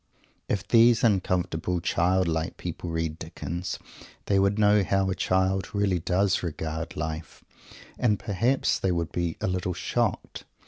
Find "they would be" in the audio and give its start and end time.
8.79-9.37